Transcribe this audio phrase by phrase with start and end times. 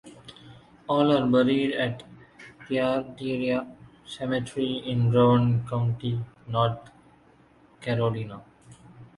[0.87, 2.01] All are buried at
[2.67, 3.67] Thyatira
[4.03, 6.89] Cemetery in Rowan County, North
[7.79, 8.41] Carolina.